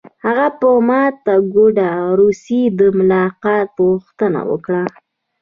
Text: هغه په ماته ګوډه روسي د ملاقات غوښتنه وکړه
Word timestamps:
هغه 0.25 0.47
په 0.59 0.69
ماته 0.87 1.33
ګوډه 1.53 1.89
روسي 2.19 2.61
د 2.79 2.81
ملاقات 2.97 3.67
غوښتنه 3.87 4.39
وکړه 4.49 4.83